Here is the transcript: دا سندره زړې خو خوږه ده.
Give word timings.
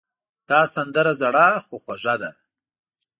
دا 0.49 0.61
سندره 0.73 1.13
زړې 1.21 1.49
خو 1.65 1.75
خوږه 1.83 2.15
ده. 2.21 2.31